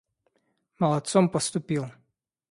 Молодцом 0.79 1.29
поступил! 1.29 1.85